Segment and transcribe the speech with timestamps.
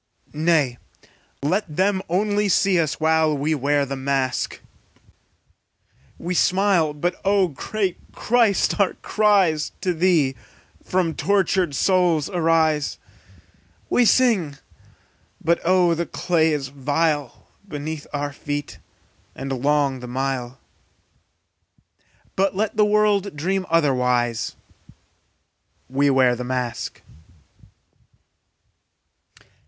[0.33, 0.79] Nay,
[1.43, 4.59] let them only see us, while We wear the mask.
[6.17, 10.35] We smile, but, O great Christ, our cries To thee
[10.83, 12.97] from tortured souls arise.
[13.91, 14.57] We sing,
[15.39, 18.79] but oh the clay is vile Beneath our feet,
[19.35, 20.59] and long the mile;
[22.35, 24.55] But let the world dream otherwise,
[25.87, 27.03] We wear the mask!